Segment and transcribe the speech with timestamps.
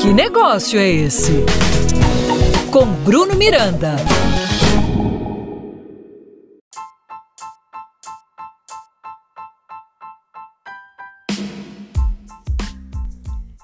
[0.00, 1.32] Que negócio é esse?
[2.72, 3.96] Com Bruno Miranda.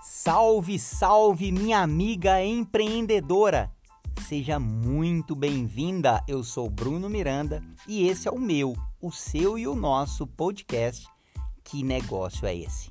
[0.03, 3.73] Salve, salve, minha amiga empreendedora!
[4.27, 6.23] Seja muito bem-vinda.
[6.29, 11.07] Eu sou Bruno Miranda e esse é o meu, o seu e o nosso podcast.
[11.65, 12.91] Que negócio é esse?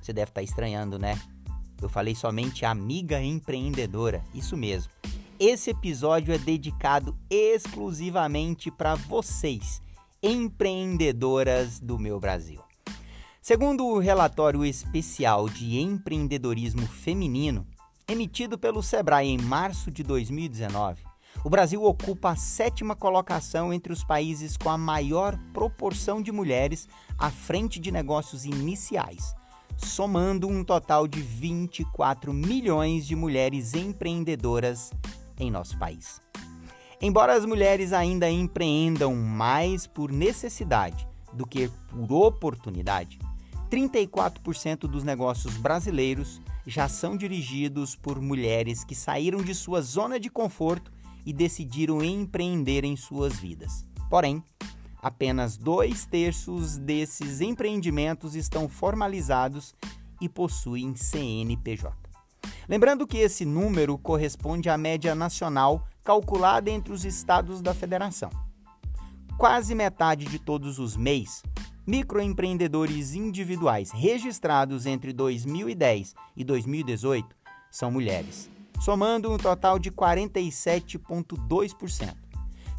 [0.00, 1.20] Você deve estar estranhando, né?
[1.82, 4.92] Eu falei somente amiga empreendedora, isso mesmo.
[5.38, 9.80] Esse episódio é dedicado exclusivamente para vocês,
[10.22, 12.60] empreendedoras do meu Brasil.
[13.40, 17.66] Segundo o relatório especial de empreendedorismo feminino,
[18.06, 21.02] emitido pelo Sebrae em março de 2019,
[21.42, 26.86] o Brasil ocupa a sétima colocação entre os países com a maior proporção de mulheres
[27.18, 29.34] à frente de negócios iniciais,
[29.86, 34.90] somando um total de 24 milhões de mulheres empreendedoras
[35.38, 36.20] em nosso país.
[37.00, 43.18] Embora as mulheres ainda empreendam mais por necessidade do que por oportunidade,
[43.70, 50.28] 34% dos negócios brasileiros já são dirigidos por mulheres que saíram de sua zona de
[50.28, 50.92] conforto
[51.24, 53.86] e decidiram empreender em suas vidas.
[54.10, 54.42] Porém,
[55.00, 59.74] apenas dois terços desses empreendimentos estão formalizados
[60.20, 61.92] e possuem CNPJ.
[62.68, 68.30] Lembrando que esse número corresponde à média nacional calculada entre os estados da federação.
[69.36, 71.42] Quase metade de todos os MEIs
[71.86, 77.34] microempreendedores individuais registrados entre 2010 e 2018
[77.68, 78.48] são mulheres,
[78.80, 82.14] somando um total de 47,2%,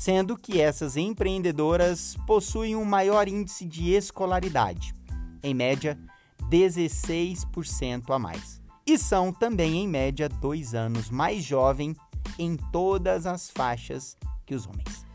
[0.01, 4.95] sendo que essas empreendedoras possuem um maior índice de escolaridade,
[5.43, 5.95] em média
[6.49, 11.95] 16% a mais, e são também, em média, dois anos mais jovem
[12.39, 15.05] em todas as faixas que os homens.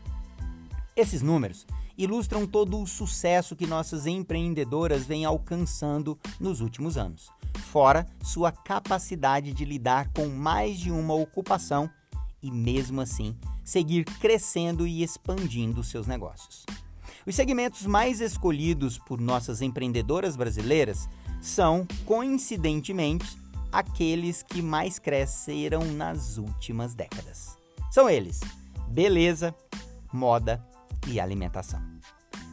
[0.95, 1.67] Esses números
[1.97, 7.29] ilustram todo o sucesso que nossas empreendedoras vêm alcançando nos últimos anos,
[7.73, 11.89] fora sua capacidade de lidar com mais de uma ocupação
[12.41, 13.35] e, mesmo assim,
[13.67, 16.65] seguir crescendo e expandindo seus negócios.
[17.25, 21.09] Os segmentos mais escolhidos por nossas empreendedoras brasileiras
[21.41, 23.37] são, coincidentemente,
[23.69, 27.57] aqueles que mais cresceram nas últimas décadas.
[27.91, 28.39] São eles:
[28.87, 29.53] beleza,
[30.13, 30.65] moda
[31.05, 31.81] e alimentação.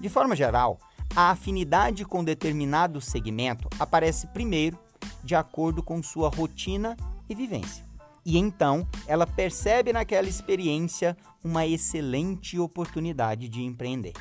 [0.01, 0.81] De forma geral,
[1.15, 4.77] a afinidade com determinado segmento aparece primeiro
[5.23, 6.97] de acordo com sua rotina
[7.29, 7.84] e vivência.
[8.25, 14.15] E então ela percebe naquela experiência uma excelente oportunidade de empreender.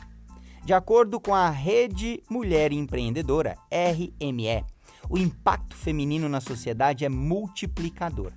[0.65, 4.65] De acordo com a Rede Mulher Empreendedora, RME,
[5.09, 8.31] o impacto feminino na sociedade é multiplicador.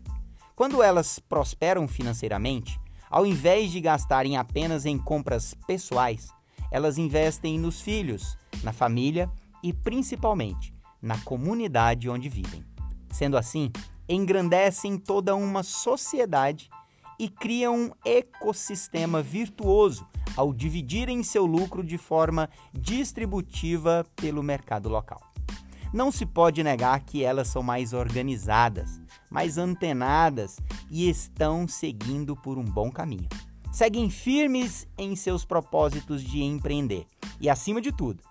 [0.55, 6.29] Quando elas prosperam financeiramente, ao invés de gastarem apenas em compras pessoais,
[6.71, 9.31] elas investem nos filhos, na família
[9.63, 12.65] e principalmente na comunidade onde vivem.
[13.11, 13.71] Sendo assim,
[14.09, 16.71] engrandecem toda uma sociedade
[17.19, 20.07] e criam um ecossistema virtuoso
[20.37, 25.21] ao dividirem seu lucro de forma distributiva pelo mercado local.
[25.93, 29.01] Não se pode negar que elas são mais organizadas,
[29.31, 30.59] mais antenadas
[30.91, 33.29] e estão seguindo por um bom caminho.
[33.73, 37.07] Seguem firmes em seus propósitos de empreender
[37.41, 38.23] e, acima de tudo,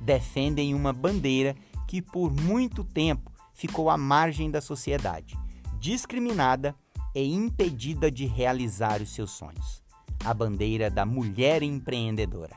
[0.00, 1.54] defendem uma bandeira
[1.86, 3.29] que por muito tempo
[3.60, 5.38] ficou à margem da sociedade,
[5.78, 6.74] discriminada
[7.14, 9.82] e impedida de realizar os seus sonhos
[10.24, 12.56] a bandeira da mulher empreendedora.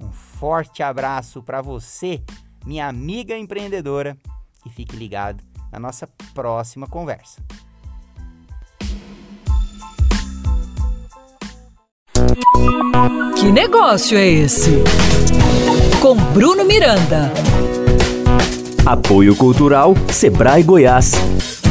[0.00, 2.22] Um forte abraço para você,
[2.64, 4.16] minha amiga empreendedora,
[4.64, 5.42] e fique ligado
[5.72, 7.40] na nossa próxima conversa.
[13.38, 14.82] Que negócio é esse?
[16.00, 17.32] Com Bruno Miranda.
[18.86, 21.65] Apoio Cultural Sebrae Goiás.